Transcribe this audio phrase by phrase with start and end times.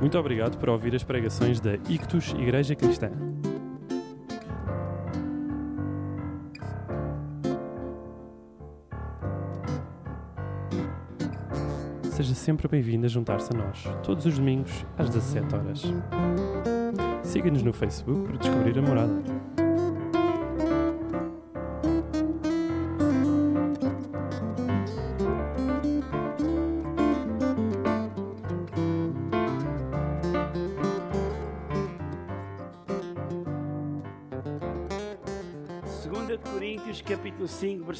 [0.00, 3.10] Muito obrigado por ouvir as pregações da Ictus Igreja Cristã.
[12.10, 15.82] Seja sempre bem-vindo a juntar-se a nós, todos os domingos, às 17 horas.
[17.22, 19.59] Siga-nos no Facebook para descobrir a morada.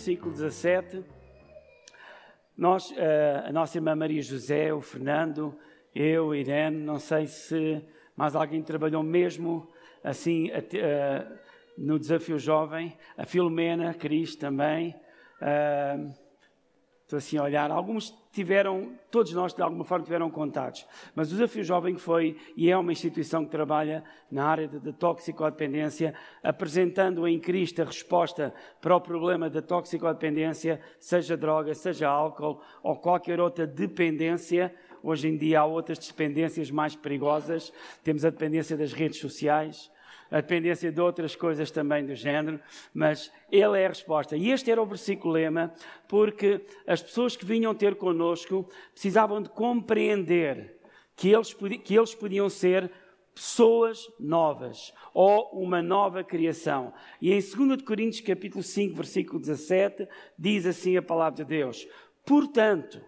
[0.00, 1.04] Versículo 17.
[2.56, 5.54] Nós, eh, a nossa irmã Maria José, o Fernando,
[5.94, 7.84] eu, Irene, não sei se
[8.16, 9.68] mais alguém trabalhou mesmo
[10.02, 11.26] assim eh,
[11.76, 14.98] no desafio jovem, a Filomena, Cris também.
[17.10, 17.72] Estou assim a olhar.
[17.72, 20.86] Alguns tiveram, todos nós de alguma forma tiveram contatos.
[21.12, 24.92] Mas o Desafio Jovem foi e é uma instituição que trabalha na área de, de
[24.92, 32.62] toxicodependência, apresentando em Cristo a resposta para o problema da toxicodependência, seja droga, seja álcool
[32.80, 34.72] ou qualquer outra dependência.
[35.02, 37.72] Hoje em dia há outras dependências mais perigosas.
[38.04, 39.90] Temos a dependência das redes sociais,
[40.30, 42.60] a dependência de outras coisas também do género,
[42.94, 44.36] mas ele é a resposta.
[44.36, 45.72] E este era o versículo lema,
[46.06, 50.78] porque as pessoas que vinham ter connosco precisavam de compreender
[51.16, 52.90] que eles, que eles podiam ser
[53.34, 56.92] pessoas novas ou uma nova criação.
[57.20, 60.06] E em 2 de Coríntios capítulo 5, versículo 17,
[60.38, 61.86] diz assim a palavra de Deus:
[62.24, 63.00] "Portanto,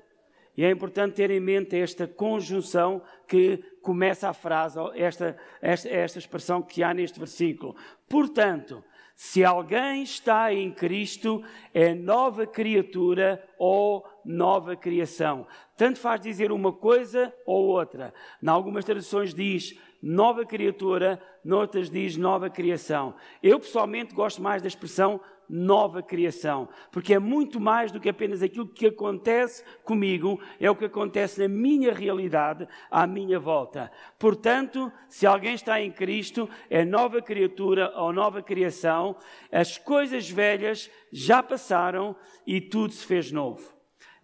[0.56, 6.18] e é importante ter em mente esta conjunção que começa a frase, esta, esta, esta
[6.18, 7.74] expressão que há neste versículo.
[8.08, 15.46] Portanto, se alguém está em Cristo, é nova criatura ou nova criação.
[15.76, 18.12] Tanto faz dizer uma coisa ou outra.
[18.42, 23.14] Em algumas traduções diz nova criatura, noutras diz nova criação.
[23.42, 28.42] Eu pessoalmente gosto mais da expressão nova criação, porque é muito mais do que apenas
[28.42, 33.90] aquilo que acontece comigo, é o que acontece na minha realidade, à minha volta.
[34.18, 39.16] Portanto, se alguém está em Cristo, é nova criatura ou nova criação,
[39.50, 42.16] as coisas velhas já passaram
[42.46, 43.72] e tudo se fez novo.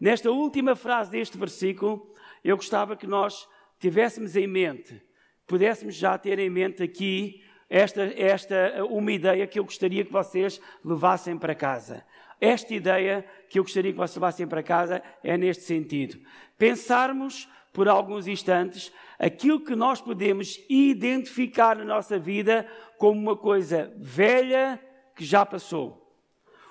[0.00, 2.12] Nesta última frase deste versículo,
[2.44, 5.02] eu gostava que nós tivéssemos em mente,
[5.46, 10.60] pudéssemos já ter em mente aqui esta, esta uma ideia que eu gostaria que vocês
[10.84, 12.04] levassem para casa.
[12.40, 16.18] Esta ideia que eu gostaria que vocês levassem para casa é neste sentido.
[16.56, 23.92] Pensarmos por alguns instantes aquilo que nós podemos identificar na nossa vida como uma coisa
[23.96, 24.80] velha
[25.14, 26.06] que já passou.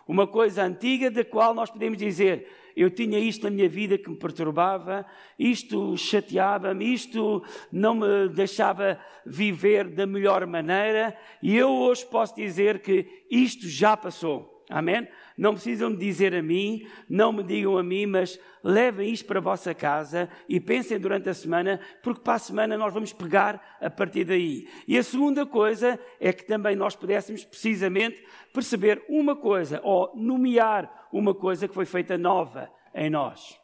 [0.07, 4.09] Uma coisa antiga da qual nós podemos dizer: eu tinha isto na minha vida que
[4.09, 5.05] me perturbava,
[5.37, 12.79] isto chateava-me, isto não me deixava viver da melhor maneira, e eu hoje posso dizer
[12.81, 14.56] que isto já passou.
[14.69, 15.07] Amém?
[15.37, 19.41] Não precisam dizer a mim, não me digam a mim, mas levem isto para a
[19.41, 23.89] vossa casa e pensem durante a semana, porque para a semana nós vamos pegar a
[23.89, 24.67] partir daí.
[24.85, 31.07] E a segunda coisa é que também nós pudéssemos precisamente perceber uma coisa, ou nomear
[31.13, 33.57] uma coisa que foi feita nova em nós.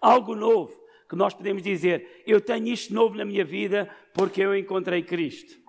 [0.00, 0.72] Algo novo
[1.08, 5.63] que nós podemos dizer, eu tenho isto novo na minha vida porque eu encontrei Cristo.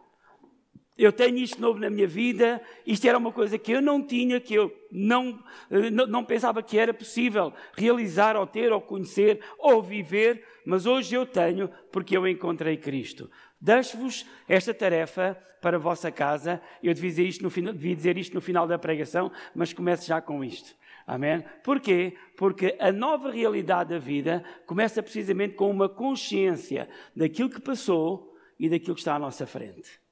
[0.98, 4.40] Eu tenho isto novo na minha vida, isto era uma coisa que eu não tinha,
[4.40, 9.42] que eu não, eh, não, não pensava que era possível realizar, ou ter, ou conhecer,
[9.60, 13.30] ou viver, mas hoje eu tenho porque eu encontrei Cristo.
[13.60, 16.62] Deixo-vos esta tarefa para a vossa casa.
[16.82, 20.08] Eu devia dizer, isto no final, devia dizer isto no final da pregação, mas começo
[20.08, 20.74] já com isto.
[21.06, 21.44] Amém?
[21.62, 22.16] Porquê?
[22.38, 28.70] Porque a nova realidade da vida começa precisamente com uma consciência daquilo que passou e
[28.70, 30.05] daquilo que está à nossa frente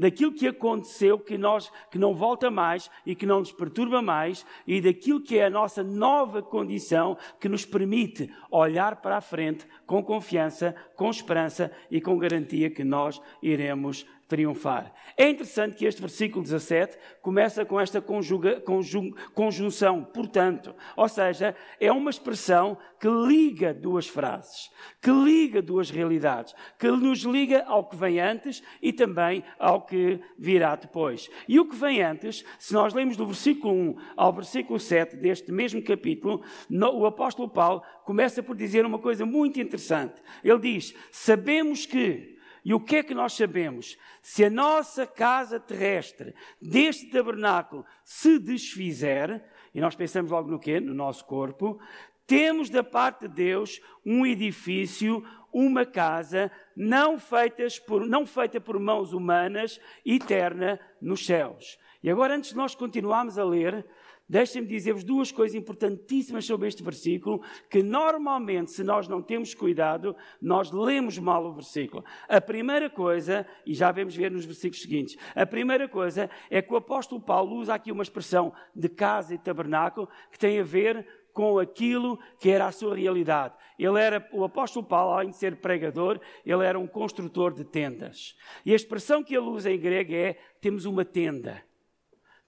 [0.00, 4.46] daquilo que aconteceu que nós que não volta mais e que não nos perturba mais
[4.66, 9.66] e daquilo que é a nossa nova condição que nos permite olhar para a frente
[9.86, 14.94] com confiança, com esperança e com garantia que nós iremos triunfar.
[15.16, 21.54] É interessante que este versículo 17 começa com esta conjuga, conjun, conjunção, portanto, ou seja,
[21.80, 24.70] é uma expressão que liga duas frases,
[25.02, 30.20] que liga duas realidades, que nos liga ao que vem antes e também ao que
[30.38, 31.28] virá depois.
[31.48, 35.50] E o que vem antes, se nós lemos do versículo 1 ao versículo 7 deste
[35.50, 40.22] mesmo capítulo, o apóstolo Paulo começa por dizer uma coisa muito interessante.
[40.44, 43.96] Ele diz: Sabemos que e o que é que nós sabemos?
[44.22, 49.42] Se a nossa casa terrestre, deste tabernáculo, se desfizer,
[49.74, 50.80] e nós pensamos logo no quê?
[50.80, 51.80] No nosso corpo,
[52.26, 58.78] temos da parte de Deus um edifício, uma casa, não, feitas por, não feita por
[58.78, 61.78] mãos humanas, eterna nos céus.
[62.02, 63.84] E agora, antes de nós continuarmos a ler,
[64.30, 70.14] Deixem-me dizer-vos duas coisas importantíssimas sobre este versículo, que normalmente, se nós não temos cuidado,
[70.40, 72.04] nós lemos mal o versículo.
[72.28, 76.72] A primeira coisa, e já vamos ver nos versículos seguintes, a primeira coisa é que
[76.72, 81.04] o apóstolo Paulo usa aqui uma expressão de casa e tabernáculo que tem a ver
[81.32, 83.54] com aquilo que era a sua realidade.
[83.76, 88.36] Ele era, o apóstolo Paulo, além de ser pregador, ele era um construtor de tendas.
[88.64, 91.68] E a expressão que ele usa em grego é: temos uma tenda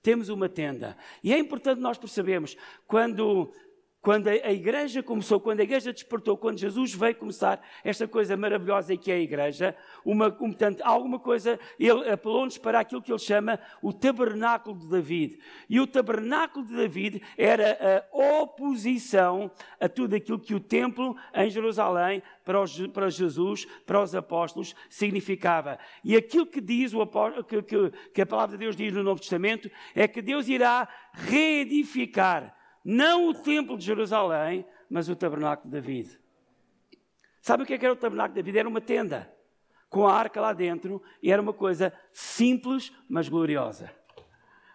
[0.02, 0.96] temos uma tenda.
[1.22, 2.56] E é importante nós percebermos,
[2.86, 3.52] quando,
[4.02, 8.96] quando a, igreja começou, quando a igreja despertou, quando Jesus veio começar esta coisa maravilhosa
[8.96, 13.18] que é a igreja, uma, um, portanto, alguma coisa, ele apelou-nos para aquilo que ele
[13.20, 15.38] chama o tabernáculo de David.
[15.70, 19.48] E o tabernáculo de David era a oposição
[19.80, 24.74] a tudo aquilo que o templo em Jerusalém, para, os, para Jesus, para os apóstolos,
[24.90, 25.78] significava.
[26.02, 27.06] E aquilo que diz o
[27.44, 30.88] que, que, que a palavra de Deus diz no Novo Testamento é que Deus irá
[31.12, 36.18] reedificar não o templo de Jerusalém, mas o tabernáculo de David.
[37.40, 38.58] Sabe o que, é que era o tabernáculo de David?
[38.58, 39.32] Era uma tenda,
[39.88, 43.92] com a arca lá dentro, e era uma coisa simples, mas gloriosa.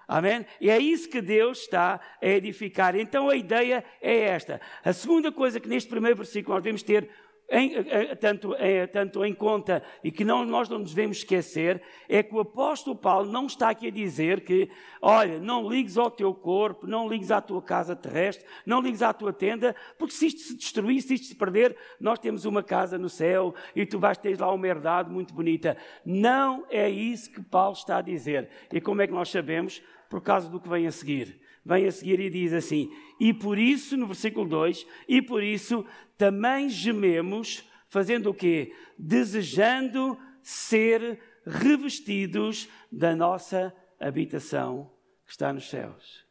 [0.08, 0.46] Amém?
[0.62, 2.96] E é isso que Deus está a edificar.
[2.96, 4.62] Então a ideia é esta.
[4.84, 7.10] A segunda coisa que neste primeiro versículo nós devemos ter
[7.50, 7.72] em,
[8.20, 8.56] tanto,
[8.92, 12.96] tanto, em conta e que não, nós não nos devemos esquecer é que o apóstolo
[12.96, 14.70] Paulo não está aqui a dizer que,
[15.02, 19.14] olha, não ligues ao teu corpo, não ligues à tua casa terrestre, não ligues à
[19.14, 22.98] tua tenda, porque se isto se destruir, se isto se perder, nós temos uma casa
[22.98, 25.78] no céu e tu vais ter lá uma herdade muito bonita.
[26.06, 28.50] Não é isso que Paulo está a dizer.
[28.74, 29.82] E como é que nós sabemos?
[30.10, 33.60] Por causa do que vem a seguir vem a seguir e diz assim: E por
[33.60, 35.86] isso, no versículo 2, e por isso
[36.18, 38.74] também gememos, fazendo o quê?
[38.98, 44.90] Desejando ser revestidos da nossa habitação
[45.26, 46.26] que está nos céus.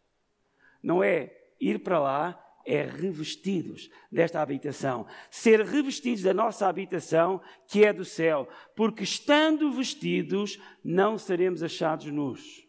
[0.82, 5.06] Não é ir para lá, é revestidos desta habitação.
[5.30, 8.48] Ser revestidos da nossa habitação que é do céu.
[8.74, 12.65] Porque estando vestidos, não seremos achados nus.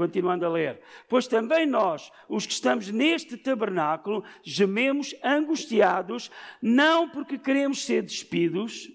[0.00, 0.80] Continuando a ler.
[1.06, 6.30] Pois também nós, os que estamos neste tabernáculo, gememos angustiados,
[6.62, 8.90] não porque queremos ser despidos,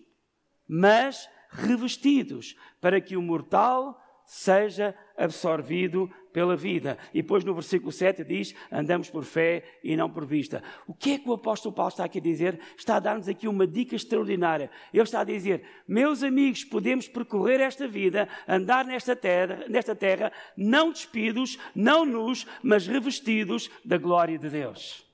[0.68, 6.98] mas revestidos, para que o mortal seja absorvido pela vida.
[7.14, 10.62] E depois no versículo 7 diz: andamos por fé e não por vista.
[10.86, 12.60] O que é que o apóstolo Paulo está aqui a dizer?
[12.78, 14.70] Está a dar-nos aqui uma dica extraordinária.
[14.94, 20.32] Ele está a dizer: meus amigos, podemos percorrer esta vida, andar nesta terra, nesta terra
[20.58, 25.05] não despidos, não nus, mas revestidos da glória de Deus.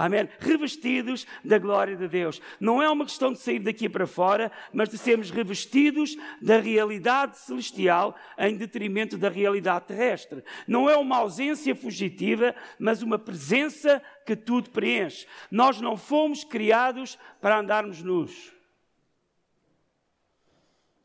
[0.00, 0.26] Amém?
[0.38, 2.40] Revestidos da glória de Deus.
[2.58, 7.36] Não é uma questão de sair daqui para fora, mas de sermos revestidos da realidade
[7.36, 10.42] celestial em detrimento da realidade terrestre.
[10.66, 15.26] Não é uma ausência fugitiva, mas uma presença que tudo preenche.
[15.50, 18.54] Nós não fomos criados para andarmos nus.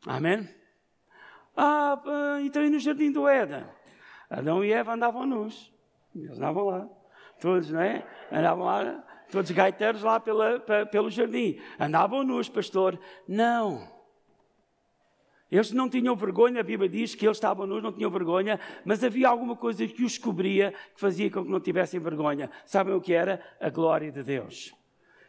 [0.06, 0.48] Amém?
[1.54, 2.00] Ah,
[2.40, 3.66] então e no jardim do Éden?
[4.30, 5.70] Adão e Eva andavam nus.
[6.14, 6.88] Eles andavam lá
[7.40, 8.04] todos, não é?
[8.30, 11.60] Andavam lá, todos gaiteiros lá pela, pelo jardim.
[11.78, 12.98] Andavam nus, pastor.
[13.26, 13.96] Não.
[15.50, 19.04] Eles não tinham vergonha, a Bíblia diz que eles estavam nus, não tinham vergonha, mas
[19.04, 22.50] havia alguma coisa que os cobria que fazia com que não tivessem vergonha.
[22.64, 23.40] Sabem o que era?
[23.60, 24.74] A glória de Deus.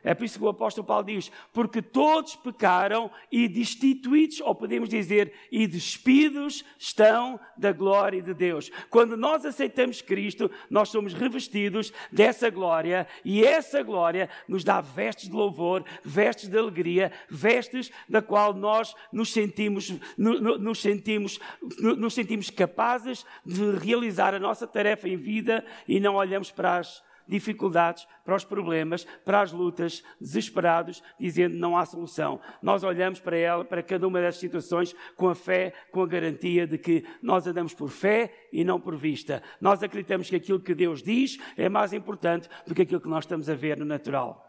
[0.08, 4.88] É por isso que o apóstolo Paulo diz: porque todos pecaram e destituídos, ou podemos
[4.88, 8.72] dizer, e despidos estão da glória de Deus.
[8.90, 15.28] Quando nós aceitamos Cristo, nós somos revestidos dessa glória e essa glória nos dá vestes
[15.30, 21.38] de louvor, vestes de alegria, vestes da qual nós nos sentimos, nos sentimos,
[21.80, 27.06] nos sentimos capazes de realizar a nossa tarefa em vida e não olhamos para as
[27.28, 32.40] dificuldades, para os problemas, para as lutas, desesperados, dizendo não há solução.
[32.62, 36.66] Nós olhamos para ela, para cada uma das situações, com a fé, com a garantia
[36.66, 39.44] de que nós andamos por fé e não por vista.
[39.60, 43.24] Nós acreditamos que aquilo que Deus diz é mais importante do que aquilo que nós
[43.24, 44.44] estamos a ver no natural.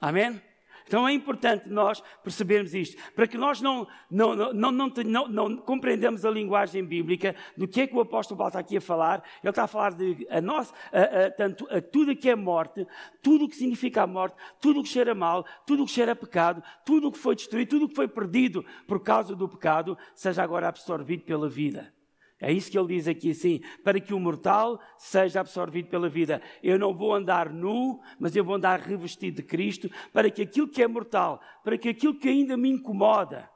[0.00, 0.40] Amém?
[0.86, 6.24] Então é importante nós percebermos isto, para que nós não, não, não, não, não, compreendamos
[6.24, 9.22] a linguagem bíblica do que é que o apóstolo Paulo está aqui a falar.
[9.42, 12.36] Ele está a falar de a nós, a, a, tanto a tudo o que é
[12.36, 12.86] morte,
[13.22, 16.14] tudo o que significa a morte, tudo o que cheira mal, tudo o que cheira
[16.14, 19.96] pecado, tudo o que foi destruído, tudo o que foi perdido por causa do pecado,
[20.14, 21.92] seja agora absorvido pela vida
[22.40, 26.42] É isso que ele diz aqui assim: para que o mortal seja absorvido pela vida.
[26.62, 30.68] Eu não vou andar nu, mas eu vou andar revestido de Cristo, para que aquilo
[30.68, 33.48] que é mortal, para que aquilo que ainda me incomoda,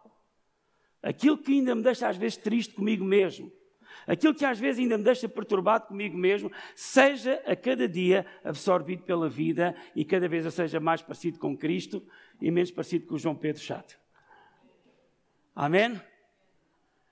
[1.03, 3.53] aquilo que ainda me deixa às vezes triste comigo mesmo,
[4.07, 9.03] aquilo que às vezes ainda me deixa perturbado comigo mesmo, seja a cada dia absorvido
[9.03, 12.03] pela vida e cada vez eu seja mais parecido com Cristo
[12.41, 13.99] e menos parecido com o João Pedro Chato.
[15.55, 16.01] Amém?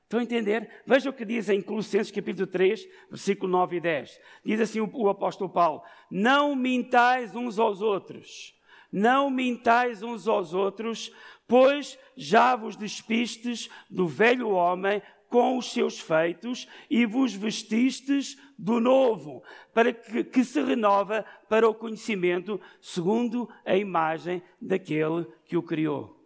[0.06, 0.70] Estão a entender?
[0.86, 4.20] Veja o que diz em Colossenses capítulo 3, versículo 9 e 10.
[4.44, 8.54] Diz assim o, o apóstolo Paulo: Não mintais uns aos outros,
[8.92, 11.12] não mintais uns aos outros,
[11.48, 18.78] pois já vos despistes do velho homem com os seus feitos e vos vestistes do
[18.78, 19.42] novo,
[19.74, 26.16] para que, que se renova para o conhecimento segundo a imagem daquele que o criou.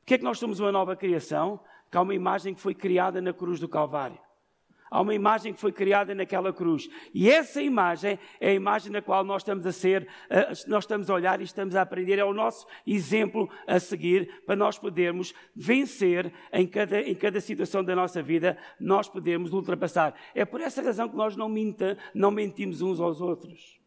[0.00, 1.58] Porquê é que nós somos uma nova criação?
[1.90, 4.18] Que há uma imagem que foi criada na cruz do Calvário.
[4.90, 6.90] Há uma imagem que foi criada naquela cruz.
[7.14, 10.08] E essa imagem é a imagem na qual nós estamos a ser,
[10.66, 12.18] nós estamos a olhar e estamos a aprender.
[12.18, 17.84] É o nosso exemplo a seguir para nós podermos vencer em cada, em cada situação
[17.84, 20.12] da nossa vida, nós podemos ultrapassar.
[20.34, 23.80] É por essa razão que nós não, minta, não mentimos uns aos outros.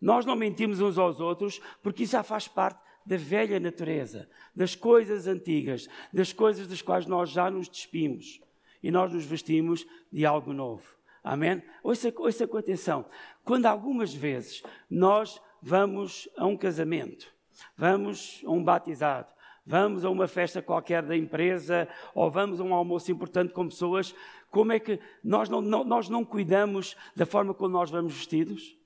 [0.00, 4.74] Nós não mentimos uns aos outros porque isso já faz parte da velha natureza, das
[4.74, 8.38] coisas antigas, das coisas das quais nós já nos despimos
[8.82, 10.84] e nós nos vestimos de algo novo.
[11.24, 11.62] Amém?
[11.82, 13.06] Ouça, ouça com atenção.
[13.42, 17.32] Quando algumas vezes nós vamos a um casamento,
[17.74, 19.28] vamos a um batizado,
[19.64, 24.14] vamos a uma festa qualquer da empresa ou vamos a um almoço importante com pessoas,
[24.50, 28.77] como é que nós não, não, nós não cuidamos da forma como nós vamos vestidos?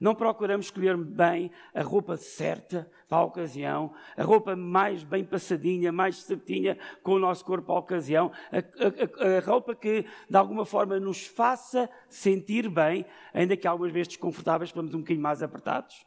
[0.00, 5.92] Não procuramos escolher bem a roupa certa para a ocasião, a roupa mais bem passadinha,
[5.92, 10.64] mais certinha com o nosso corpo a ocasião, a, a, a, roupa que de alguma
[10.64, 13.04] forma nos faça sentir bem,
[13.34, 16.06] ainda que algumas vezes desconfortáveis, estamos um bocadinho mais apertados.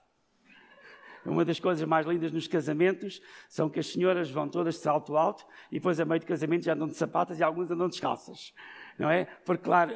[1.26, 5.16] Uma das coisas mais lindas nos casamentos são que as senhoras vão todas de salto
[5.16, 8.54] alto e depois, a meio do casamento, já andam de sapatas e alguns andam descalças.
[8.98, 9.26] Não é?
[9.46, 9.94] Porque, claro,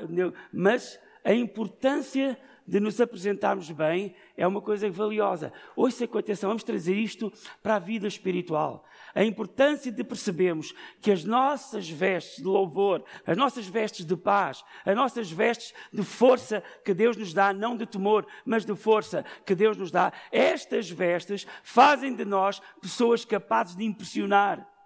[0.53, 5.53] mas a importância de nos apresentarmos bem é uma coisa valiosa.
[5.75, 7.31] Ouça com atenção, vamos trazer isto
[7.63, 8.83] para a vida espiritual.
[9.15, 14.63] A importância de percebermos que as nossas vestes de louvor, as nossas vestes de paz,
[14.85, 19.23] as nossas vestes de força que Deus nos dá, não de temor, mas de força
[19.45, 24.76] que Deus nos dá, estas vestes fazem de nós pessoas capazes de impressionar.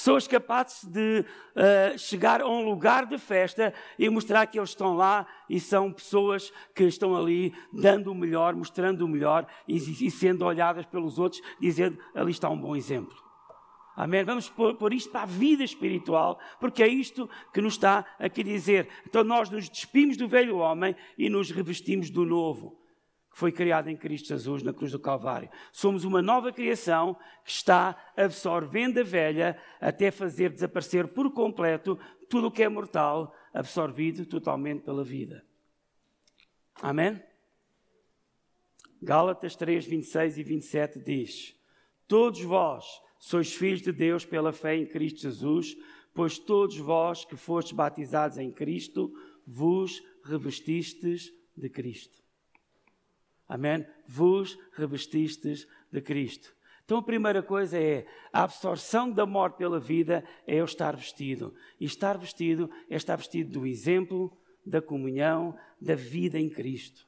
[0.00, 4.96] Pessoas capazes de uh, chegar a um lugar de festa e mostrar que eles estão
[4.96, 10.10] lá e são pessoas que estão ali dando o melhor, mostrando o melhor e, e
[10.10, 13.14] sendo olhadas pelos outros, dizendo ali está um bom exemplo.
[13.94, 14.24] Amém?
[14.24, 18.40] Vamos pôr, pôr, isto para a vida espiritual, porque é isto que nos está aqui
[18.40, 18.88] a dizer.
[19.06, 22.79] Então nós nos despimos do velho homem e nos revestimos do novo
[23.30, 25.48] que foi criado em Cristo Jesus na cruz do Calvário.
[25.72, 32.48] Somos uma nova criação que está absorvendo a velha até fazer desaparecer por completo tudo
[32.48, 35.44] o que é mortal, absorvido totalmente pela vida.
[36.82, 37.22] Amém?
[39.02, 41.56] Gálatas 3, 26 e 27 diz:
[42.06, 45.76] Todos vós sois filhos de Deus pela fé em Cristo Jesus,
[46.14, 49.12] pois todos vós que fostes batizados em Cristo,
[49.46, 52.19] vos revestistes de Cristo.
[53.50, 53.84] Amém?
[54.06, 56.54] Vos revestistes de Cristo.
[56.84, 61.52] Então a primeira coisa é a absorção da morte pela vida é eu estar vestido.
[61.80, 64.32] E estar vestido é estar vestido do exemplo,
[64.64, 67.04] da comunhão, da vida em Cristo.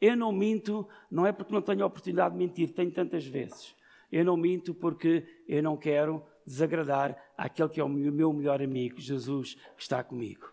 [0.00, 3.76] Eu não minto, não é porque não tenho a oportunidade de mentir, tenho tantas vezes.
[4.10, 8.98] Eu não minto porque eu não quero desagradar aquele que é o meu melhor amigo,
[8.98, 10.50] Jesus, que está comigo.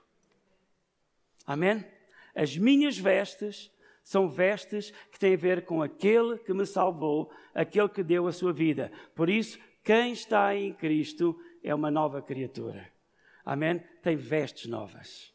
[1.48, 1.86] Amém?
[2.36, 3.73] As minhas vestes
[4.04, 8.32] são vestes que têm a ver com aquele que me salvou, aquele que deu a
[8.32, 8.92] sua vida.
[9.16, 12.88] Por isso, quem está em Cristo é uma nova criatura.
[13.46, 13.82] Amém?
[14.02, 15.33] Tem vestes novas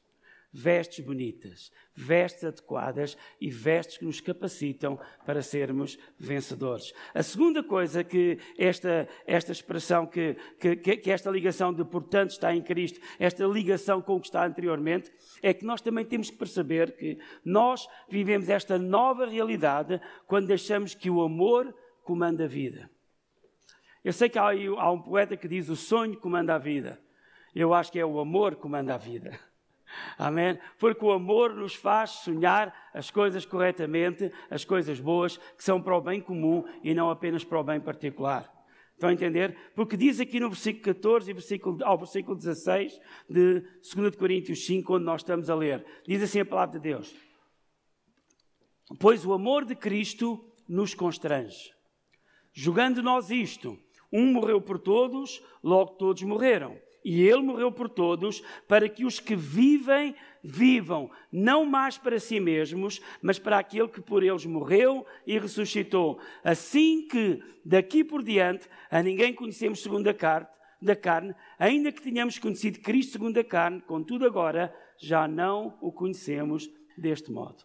[0.52, 6.92] vestes bonitas, vestes adequadas e vestes que nos capacitam para sermos vencedores.
[7.14, 12.54] A segunda coisa que esta, esta expressão, que, que, que esta ligação de portanto está
[12.54, 15.12] em Cristo, esta ligação com o que está anteriormente,
[15.42, 20.94] é que nós também temos que perceber que nós vivemos esta nova realidade quando deixamos
[20.94, 21.74] que o amor
[22.04, 22.90] comanda a vida.
[24.02, 26.98] Eu sei que há, há um poeta que diz o sonho comanda a vida.
[27.54, 29.38] Eu acho que é o amor que comanda a vida.
[30.16, 30.58] Amém?
[30.78, 35.96] Porque o amor nos faz sonhar as coisas corretamente, as coisas boas, que são para
[35.96, 38.52] o bem comum e não apenas para o bem particular.
[38.92, 39.56] Estão a entender?
[39.76, 43.62] Porque diz aqui no versículo 14 e versículo, ao versículo 16 de
[43.94, 45.86] 2 Coríntios 5, onde nós estamos a ler.
[46.04, 47.14] Diz assim a palavra de Deus.
[48.98, 51.72] Pois o amor de Cristo nos constrange.
[52.52, 53.78] Julgando nós isto,
[54.12, 56.76] um morreu por todos, logo todos morreram.
[57.04, 62.40] E ele morreu por todos, para que os que vivem, vivam, não mais para si
[62.40, 66.20] mesmos, mas para aquele que por eles morreu e ressuscitou.
[66.42, 70.48] Assim que, daqui por diante, a ninguém conhecemos segundo a carne,
[70.80, 75.92] da carne, ainda que tenhamos conhecido Cristo segundo a carne, contudo agora já não o
[75.92, 77.64] conhecemos deste modo.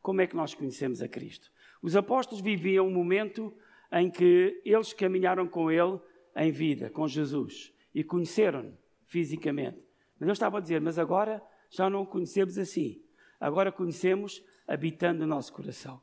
[0.00, 1.50] Como é que nós conhecemos a Cristo?
[1.82, 3.54] Os apóstolos viviam um momento
[3.92, 5.98] em que eles caminharam com Ele
[6.36, 8.76] em vida, com Jesus, e conheceram-no
[9.06, 9.82] fisicamente.
[10.18, 13.02] Mas eu estava a dizer, mas agora já não o conhecemos assim.
[13.40, 16.00] Agora conhecemos habitando no nosso coração.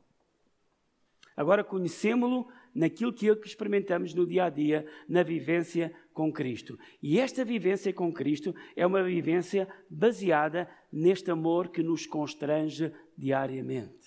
[1.36, 6.78] Agora conhecemos-lo naquilo que experimentamos no dia a dia, na vivência com Cristo.
[7.02, 14.05] E esta vivência com Cristo é uma vivência baseada neste amor que nos constrange diariamente.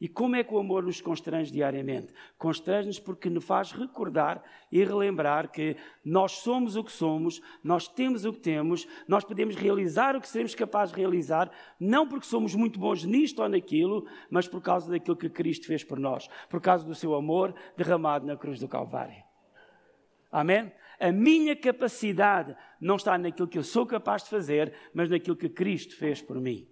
[0.00, 2.12] E como é que o amor nos constrange diariamente?
[2.36, 8.24] Constrange-nos porque nos faz recordar e relembrar que nós somos o que somos, nós temos
[8.24, 12.54] o que temos, nós podemos realizar o que seremos capazes de realizar, não porque somos
[12.54, 16.60] muito bons nisto ou naquilo, mas por causa daquilo que Cristo fez por nós, por
[16.60, 19.22] causa do seu amor derramado na cruz do Calvário.
[20.30, 20.72] Amém?
[20.98, 25.48] A minha capacidade não está naquilo que eu sou capaz de fazer, mas naquilo que
[25.48, 26.68] Cristo fez por mim.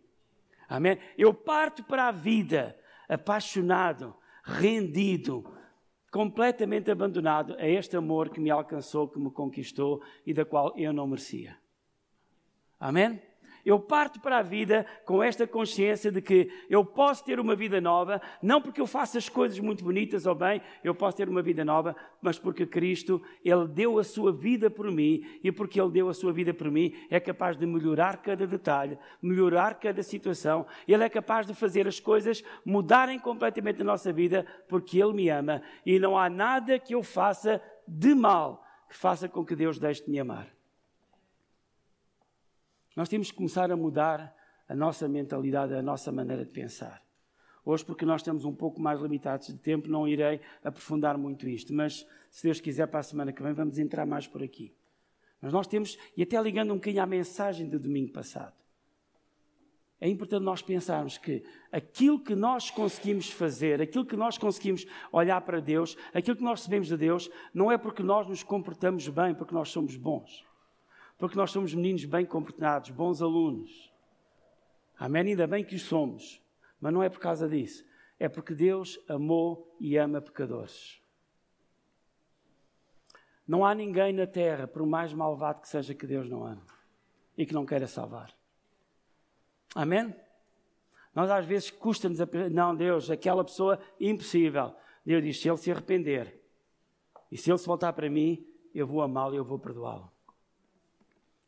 [0.68, 0.98] Amém?
[1.16, 2.76] Eu parto para a vida
[3.12, 5.44] apaixonado, rendido,
[6.10, 10.92] completamente abandonado a este amor que me alcançou, que me conquistou e da qual eu
[10.92, 11.56] não merecia.
[12.78, 13.20] Amém?
[13.64, 17.80] Eu parto para a vida com esta consciência de que eu posso ter uma vida
[17.80, 21.42] nova, não porque eu faça as coisas muito bonitas ou bem, eu posso ter uma
[21.42, 25.90] vida nova, mas porque Cristo, Ele deu a sua vida por mim e porque Ele
[25.90, 30.66] deu a sua vida por mim, é capaz de melhorar cada detalhe, melhorar cada situação.
[30.86, 35.28] Ele é capaz de fazer as coisas mudarem completamente a nossa vida porque Ele me
[35.28, 39.78] ama e não há nada que eu faça de mal que faça com que Deus
[39.78, 40.46] deixe de me amar.
[42.94, 44.34] Nós temos que começar a mudar
[44.68, 47.02] a nossa mentalidade, a nossa maneira de pensar.
[47.64, 51.72] Hoje, porque nós estamos um pouco mais limitados de tempo, não irei aprofundar muito isto,
[51.72, 54.74] mas se Deus quiser, para a semana que vem, vamos entrar mais por aqui.
[55.40, 58.54] Mas nós temos, e até ligando um bocadinho à mensagem do domingo passado,
[60.00, 65.40] é importante nós pensarmos que aquilo que nós conseguimos fazer, aquilo que nós conseguimos olhar
[65.42, 69.32] para Deus, aquilo que nós recebemos de Deus, não é porque nós nos comportamos bem,
[69.32, 70.44] porque nós somos bons
[71.22, 73.94] porque nós somos meninos bem comportados, bons alunos.
[74.98, 75.28] Amém?
[75.28, 76.42] Ainda bem que os somos.
[76.80, 77.86] Mas não é por causa disso.
[78.18, 81.00] É porque Deus amou e ama pecadores.
[83.46, 86.66] Não há ninguém na terra, por mais malvado que seja, que Deus não ama
[87.38, 88.34] e que não queira salvar.
[89.76, 90.12] Amém?
[91.14, 94.74] Nós às vezes custa-nos a não, Deus, aquela pessoa impossível.
[95.06, 96.42] Deus diz: se ele se arrepender
[97.30, 100.10] e se ele se voltar para mim, eu vou amá-lo e eu vou perdoá-lo.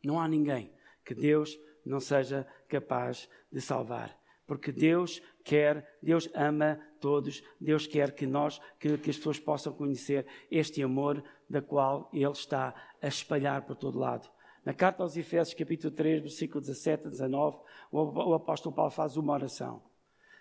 [0.05, 0.73] Não há ninguém
[1.05, 4.17] que Deus não seja capaz de salvar.
[4.47, 9.73] Porque Deus quer, Deus ama todos, Deus quer que nós, que, que, as pessoas possam
[9.73, 14.29] conhecer este amor da qual Ele está a espalhar por todo lado.
[14.65, 17.59] Na carta aos Efésios, capítulo 3, versículo 17 a 19,
[17.91, 19.83] o, apóstolo Paulo faz uma oração.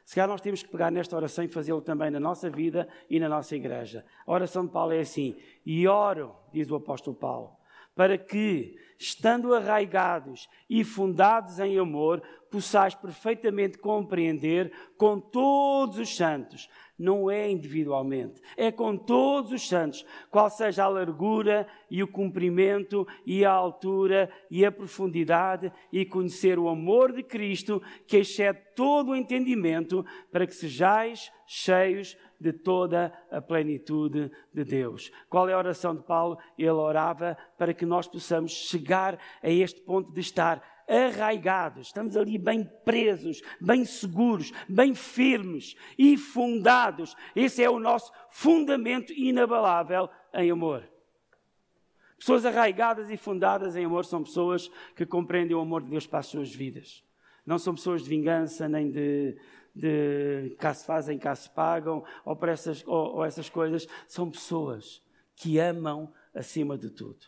[0.05, 3.19] Se calhar nós temos que pegar nesta oração e fazê-lo também na nossa vida e
[3.19, 4.05] na nossa igreja.
[4.25, 7.55] A oração de Paulo é assim: E oro, diz o apóstolo Paulo,
[7.95, 16.69] para que, estando arraigados e fundados em amor, possais perfeitamente compreender com todos os santos,
[16.97, 23.07] não é individualmente, é com todos os santos, qual seja a largura e o comprimento
[23.25, 29.11] e a altura e a profundidade e conhecer o amor de Cristo que excede todo
[29.11, 35.11] o entendimento para que sejais cheios de toda a plenitude de Deus.
[35.29, 36.37] Qual é a oração de Paulo?
[36.57, 42.37] Ele orava para que nós possamos chegar a este ponto de estar arraigados, estamos ali
[42.37, 47.15] bem presos, bem seguros, bem firmes e fundados.
[47.35, 50.83] Esse é o nosso fundamento inabalável em amor.
[52.17, 56.19] Pessoas arraigadas e fundadas em amor são pessoas que compreendem o amor de Deus para
[56.19, 57.03] as suas vidas.
[57.45, 59.37] Não são pessoas de vingança nem de,
[59.75, 65.03] de cá se fazem, cá se pagam, ou, essas, ou, ou essas coisas, são pessoas
[65.35, 67.27] que amam acima de tudo.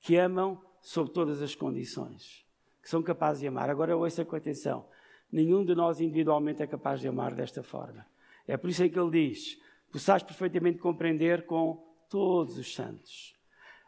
[0.00, 2.44] Que amam sob todas as condições.
[2.82, 3.70] Que são capazes de amar.
[3.70, 4.86] Agora ouça com atenção.
[5.32, 8.06] Nenhum de nós individualmente é capaz de amar desta forma.
[8.46, 9.58] É por isso é que ele diz:
[9.90, 13.34] possais perfeitamente compreender com todos os santos.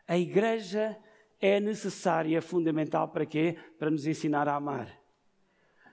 [0.07, 0.99] A igreja
[1.41, 3.57] é necessária, fundamental para quê?
[3.79, 4.98] Para nos ensinar a amar.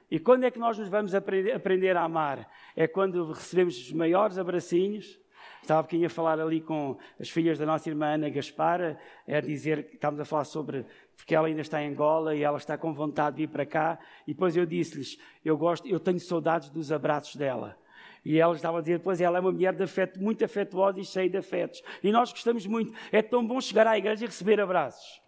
[0.10, 2.50] E quando é que nós nos vamos aprender a amar?
[2.76, 5.20] É quando recebemos os maiores abracinhos.
[5.62, 9.90] Estava aqui a falar ali com as filhas da nossa irmã Ana Gaspar, a dizer
[9.90, 10.86] que estávamos a falar sobre
[11.18, 14.00] porque ela ainda está em Angola e ela está com vontade de vir para cá.
[14.28, 17.76] E depois eu disse-lhes: eu gosto, eu tenho saudades dos abraços dela.
[18.24, 21.06] E ela estava a dizer, pois ela é uma mulher de afeto, muito afetuosa e
[21.06, 21.84] cheia de afetos.
[22.04, 22.92] E nós gostamos muito.
[23.12, 25.22] É tão bom chegar à igreja e receber abraços.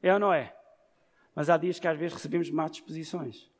[0.00, 0.54] É ou não é?
[1.34, 3.50] Mas há dias que às vezes recebemos más disposições.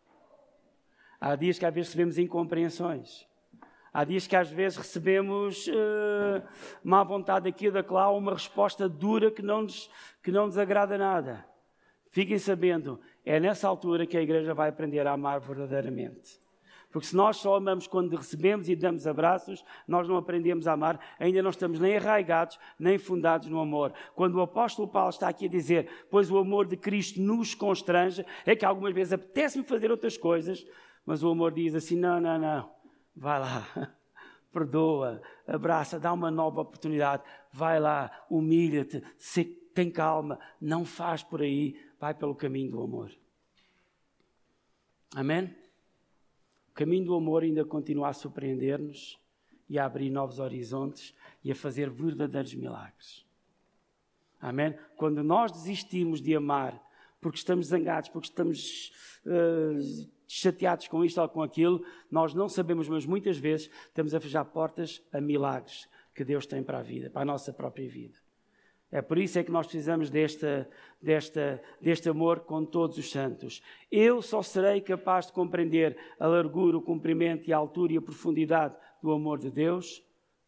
[1.20, 3.26] Há dias que às vezes recebemos incompreensões.
[3.92, 6.42] Há dias que às vezes recebemos uh,
[6.82, 9.88] má vontade aqui ou daquela, uma resposta dura que não, nos,
[10.22, 11.46] que não nos agrada nada.
[12.10, 16.42] Fiquem sabendo, é nessa altura que a igreja vai aprender a amar verdadeiramente.
[16.94, 21.00] Porque se nós só amamos quando recebemos e damos abraços, nós não aprendemos a amar,
[21.18, 23.92] ainda não estamos nem arraigados, nem fundados no amor.
[24.14, 28.24] Quando o apóstolo Paulo está aqui a dizer, pois o amor de Cristo nos constrange,
[28.46, 30.64] é que algumas vezes apetece-me fazer outras coisas,
[31.04, 32.70] mas o amor diz assim: não, não, não,
[33.14, 33.94] vai lá,
[34.52, 39.00] perdoa, abraça, dá uma nova oportunidade, vai lá, humilha-te,
[39.74, 43.12] tem calma, não faz por aí, vai pelo caminho do amor.
[45.14, 45.54] Amém?
[46.70, 49.18] O caminho do amor ainda continua a surpreender-nos
[49.68, 53.24] e a abrir novos horizontes e a fazer verdadeiros milagres.
[54.40, 54.76] Amém?
[54.96, 56.82] Quando nós desistimos de amar
[57.20, 58.92] porque estamos zangados, porque estamos
[59.24, 64.20] uh, chateados com isto ou com aquilo, nós não sabemos, mas muitas vezes estamos a
[64.20, 68.18] fechar portas a milagres que Deus tem para a vida, para a nossa própria vida.
[68.90, 70.68] É por isso é que nós precisamos desta,
[71.02, 73.60] desta, deste amor com todos os santos.
[73.90, 78.02] Eu só serei capaz de compreender a largura, o comprimento e a altura e a
[78.02, 80.00] profundidade do amor de Deus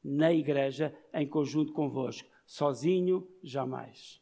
[0.03, 2.29] na igreja, em conjunto convosco.
[2.47, 4.21] Sozinho, jamais.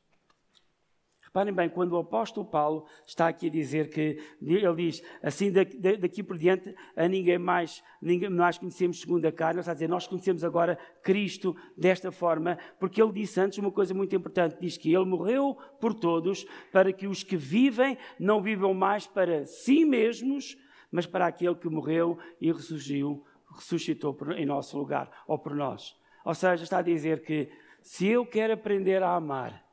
[1.34, 5.76] Reparem bem, quando o apóstolo Paulo está aqui a dizer que, ele diz, assim daqui,
[5.96, 9.74] daqui por diante, a ninguém mais, ninguém mais conhecemos segundo a carne, ele está a
[9.74, 14.58] dizer, nós conhecemos agora Cristo desta forma, porque ele disse antes uma coisa muito importante,
[14.60, 19.44] diz que ele morreu por todos, para que os que vivem não vivam mais para
[19.44, 20.56] si mesmos,
[20.88, 23.24] mas para aquele que morreu e ressurgiu,
[23.56, 25.96] ressuscitou em nosso lugar, ou por nós.
[26.24, 27.50] Ou seja, está a dizer que
[27.82, 29.63] se eu quero aprender a amar,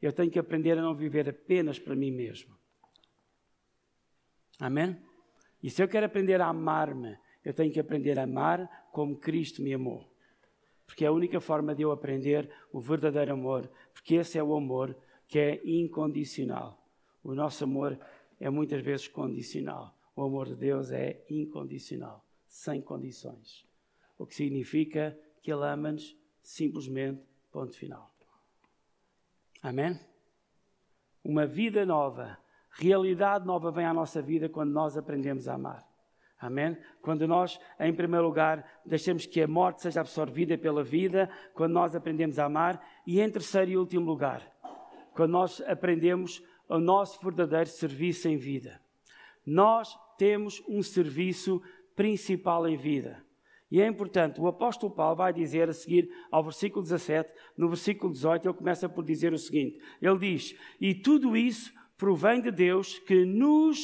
[0.00, 2.54] eu tenho que aprender a não viver apenas para mim mesmo.
[4.58, 4.96] Amém?
[5.62, 9.62] E se eu quero aprender a amar-me, eu tenho que aprender a amar como Cristo
[9.62, 10.10] me amou.
[10.86, 14.54] Porque é a única forma de eu aprender o verdadeiro amor, porque esse é o
[14.54, 16.82] amor que é incondicional.
[17.22, 17.98] O nosso amor
[18.38, 19.94] é muitas vezes condicional.
[20.14, 23.66] O amor de Deus é incondicional, sem condições.
[24.16, 28.15] O que significa que Ele ama-nos simplesmente, ponto final.
[29.62, 29.98] Amém?
[31.24, 32.38] Uma vida nova,
[32.70, 35.86] realidade nova vem à nossa vida quando nós aprendemos a amar.
[36.38, 36.76] Amém?
[37.00, 41.96] Quando nós, em primeiro lugar, deixamos que a morte seja absorvida pela vida, quando nós
[41.96, 44.42] aprendemos a amar, e em terceiro e último lugar,
[45.14, 48.80] quando nós aprendemos o nosso verdadeiro serviço em vida.
[49.44, 51.62] Nós temos um serviço
[51.94, 53.24] principal em vida.
[53.70, 58.12] E é importante, o apóstolo Paulo vai dizer a seguir ao versículo 17, no versículo
[58.12, 62.98] 18, ele começa por dizer o seguinte: ele diz, e tudo isso provém de Deus
[63.00, 63.78] que nos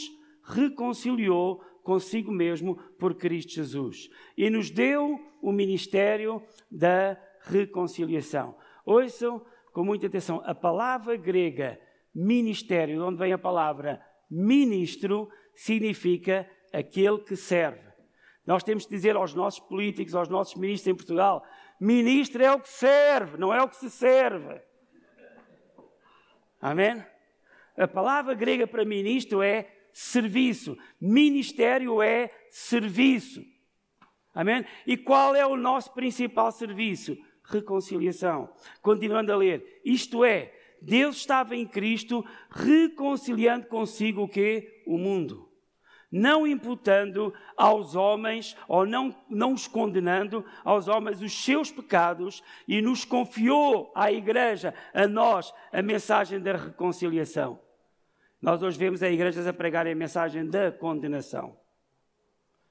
[0.45, 8.57] reconciliou consigo mesmo por Cristo Jesus e nos deu o ministério da reconciliação.
[8.85, 11.81] Ouçam com muita atenção, a palavra grega
[12.15, 17.92] ministério, de onde vem a palavra ministro, significa aquele que serve.
[18.47, 21.45] Nós temos que dizer aos nossos políticos, aos nossos ministros em Portugal:
[21.79, 24.61] ministro é o que serve, não é o que se serve.
[26.61, 27.05] Amém?
[27.77, 33.45] A palavra grega para ministro é serviço, ministério é serviço.
[34.35, 34.65] Amém?
[34.87, 37.17] E qual é o nosso principal serviço?
[37.45, 38.53] Reconciliação.
[38.81, 44.83] Continuando a ler, isto é, Deus estava em Cristo reconciliando consigo o que?
[44.87, 45.52] O mundo
[46.13, 52.83] não imputando aos homens, ou não, não os condenando aos homens os seus pecados, e
[52.83, 57.59] nos confiou à Igreja, a nós, a mensagem da reconciliação.
[58.43, 61.57] Nós hoje vemos a igrejas a pregarem a mensagem da condenação.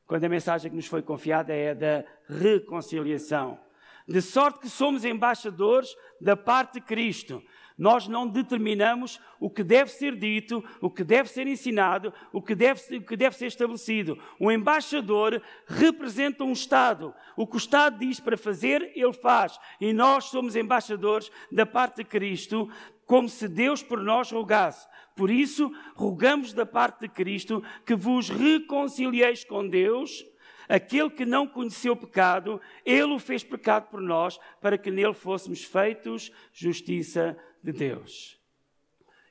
[0.06, 3.58] Quando a mensagem que nos foi confiada é da reconciliação.
[4.06, 7.42] De sorte que somos embaixadores da parte de Cristo.
[7.78, 12.54] Nós não determinamos o que deve ser dito, o que deve ser ensinado, o que
[12.54, 14.18] deve, o que deve ser estabelecido.
[14.40, 17.14] O embaixador representa um Estado.
[17.36, 19.60] O que o Estado diz para fazer, ele faz.
[19.80, 22.70] E nós somos embaixadores da parte de Cristo,
[23.06, 24.88] como se Deus por nós rogasse.
[25.16, 30.26] Por isso, rogamos da parte de Cristo que vos reconcilieis com Deus
[30.72, 35.66] Aquele que não conheceu pecado, ele o fez pecado por nós, para que nele fôssemos
[35.66, 38.40] feitos justiça de Deus.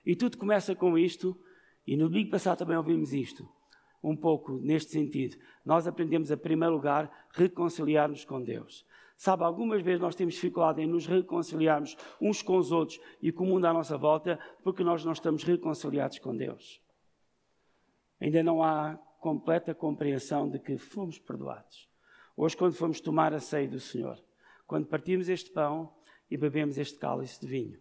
[0.04, 1.38] E tudo começa com isto,
[1.86, 3.48] e no domingo passado também ouvimos isto,
[4.02, 5.36] um pouco neste sentido.
[5.64, 8.86] Nós aprendemos, a primeiro lugar, reconciliar-nos com Deus.
[9.16, 13.44] Sabe, algumas vezes nós temos dificuldade em nos reconciliarmos uns com os outros e com
[13.44, 16.80] o mundo à nossa volta, porque nós não estamos reconciliados com Deus.
[18.18, 21.88] Ainda não há completa compreensão de que fomos perdoados.
[22.34, 24.18] Hoje, quando fomos tomar a ceia do Senhor,
[24.66, 25.92] quando partimos este pão
[26.30, 27.78] e bebemos este cálice de vinho,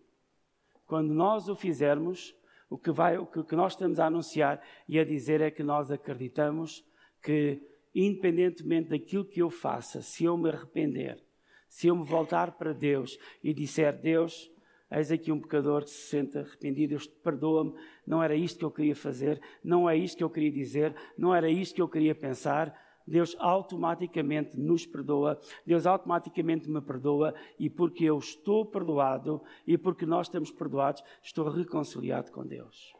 [0.89, 2.36] quando nós o fizermos,
[2.67, 5.91] o que, vai, o que nós estamos a anunciar e a dizer é que nós
[5.91, 6.84] acreditamos
[7.21, 7.62] que,
[7.93, 11.23] independentemente daquilo que eu faça, se eu me arrepender,
[11.67, 14.52] se eu me voltar para Deus e disser: Deus,
[14.91, 17.75] Eis aqui um pecador que se sente arrependido, Deus perdoa-me,
[18.08, 21.36] não era isto que eu queria fazer, não é isto que eu queria dizer, não
[21.36, 22.75] era isto que eu queria pensar.
[23.09, 30.05] Deus automaticamente nos perdoa, Deus automaticamente me perdoa, e porque eu estou perdoado e porque
[30.05, 32.93] nós estamos perdoados, estou reconciliado com Deus.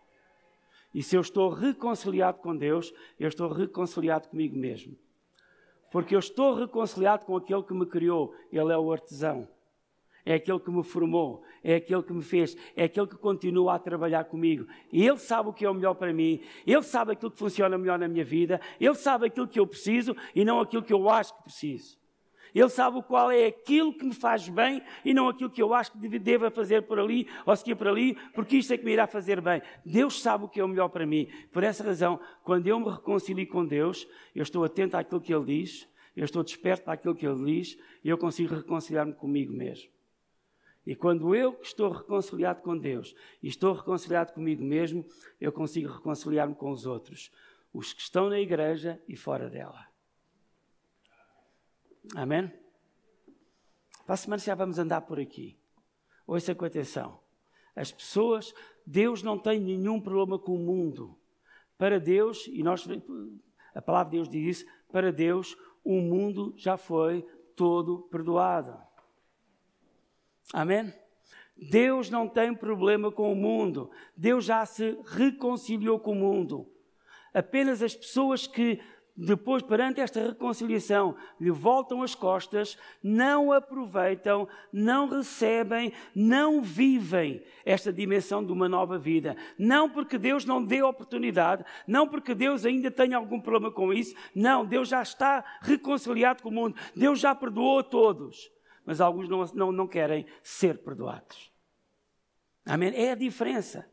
[0.93, 4.97] E se eu estou reconciliado com Deus, eu estou reconciliado comigo mesmo.
[5.91, 9.47] Porque eu estou reconciliado com aquele que me criou, Ele é o artesão
[10.25, 13.79] é aquele que me formou, é aquele que me fez, é aquele que continua a
[13.79, 14.67] trabalhar comigo.
[14.91, 17.77] E Ele sabe o que é o melhor para mim, Ele sabe aquilo que funciona
[17.77, 21.10] melhor na minha vida, Ele sabe aquilo que eu preciso e não aquilo que eu
[21.10, 21.99] acho que preciso.
[22.53, 25.91] Ele sabe qual é aquilo que me faz bem e não aquilo que eu acho
[25.91, 29.05] que deva fazer por ali ou seguir por ali, porque isto é que me irá
[29.08, 29.62] fazer bem.
[29.86, 31.27] Deus sabe o que é o melhor para mim.
[31.51, 35.45] Por essa razão, quando eu me reconcilio com Deus, eu estou atento àquilo que Ele
[35.45, 39.89] diz, eu estou desperto àquilo que Ele diz e eu consigo reconciliar-me comigo mesmo.
[40.89, 45.06] E quando eu estou reconciliado com Deus e estou reconciliado comigo mesmo,
[45.39, 47.32] eu consigo reconciliar-me com os outros,
[47.71, 49.86] os que estão na igreja e fora dela.
[52.15, 52.52] Amém?
[54.04, 55.56] Para a semana já vamos andar por aqui.
[56.25, 57.19] Ouça com atenção.
[57.75, 58.52] As pessoas,
[58.84, 61.15] Deus não tem nenhum problema com o mundo.
[61.78, 62.88] Para Deus, e nós,
[63.75, 67.21] a palavra de Deus diz isso, para Deus o mundo já foi
[67.56, 68.88] todo perdoado.
[70.53, 70.93] Amém?
[71.55, 73.91] Deus não tem problema com o mundo.
[74.15, 76.67] Deus já se reconciliou com o mundo.
[77.33, 78.79] Apenas as pessoas que,
[79.15, 87.91] depois, perante esta reconciliação, lhe voltam as costas, não aproveitam, não recebem, não vivem esta
[87.91, 89.35] dimensão de uma nova vida.
[89.57, 94.15] Não porque Deus não dê oportunidade, não porque Deus ainda tenha algum problema com isso.
[94.33, 96.75] Não, Deus já está reconciliado com o mundo.
[96.95, 98.49] Deus já perdoou a todos
[98.85, 101.51] mas alguns não, não, não querem ser perdoados.
[102.65, 102.93] Amém?
[102.95, 103.89] É a diferença.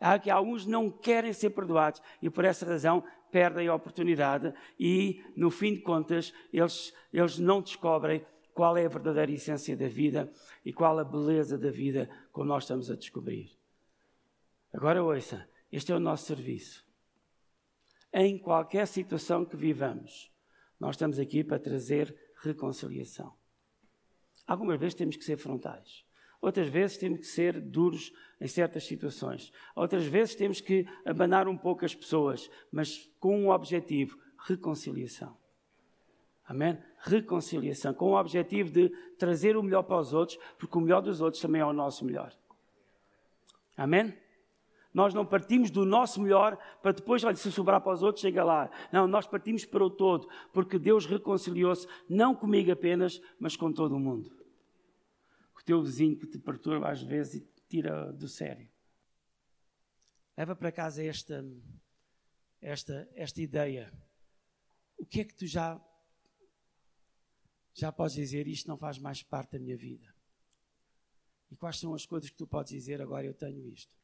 [0.00, 5.22] Há que alguns não querem ser perdoados e por essa razão perdem a oportunidade e,
[5.36, 8.24] no fim de contas, eles, eles não descobrem
[8.54, 10.32] qual é a verdadeira essência da vida
[10.64, 13.56] e qual a beleza da vida como nós estamos a descobrir.
[14.72, 16.86] Agora ouça, este é o nosso serviço.
[18.12, 20.32] Em qualquer situação que vivamos,
[20.78, 23.37] nós estamos aqui para trazer reconciliação.
[24.48, 26.02] Algumas vezes temos que ser frontais.
[26.40, 29.52] Outras vezes temos que ser duros em certas situações.
[29.76, 35.36] Outras vezes temos que abanar um pouco as pessoas, mas com um objetivo: reconciliação.
[36.46, 36.78] Amém?
[37.00, 41.20] Reconciliação, com o objetivo de trazer o melhor para os outros, porque o melhor dos
[41.20, 42.32] outros também é o nosso melhor.
[43.76, 44.16] Amém?
[44.94, 48.42] Nós não partimos do nosso melhor para depois, olha, se sobrar para os outros, chega
[48.42, 48.70] lá.
[48.90, 53.94] Não, nós partimos para o todo, porque Deus reconciliou-se não comigo apenas, mas com todo
[53.94, 54.37] o mundo
[55.68, 58.66] teu vizinho que te perturba às vezes e te tira do sério.
[60.34, 61.44] Leva para casa esta,
[62.58, 63.92] esta, esta ideia.
[64.96, 65.78] O que é que tu já,
[67.74, 68.48] já podes dizer?
[68.48, 70.14] Isto não faz mais parte da minha vida.
[71.50, 73.02] E quais são as coisas que tu podes dizer?
[73.02, 73.94] Agora eu tenho isto.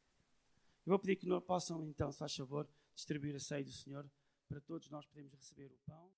[0.85, 4.07] Eu vou pedir que não possam, então, se faz favor, distribuir a ceia do Senhor
[4.47, 6.13] para todos nós podermos receber o pão.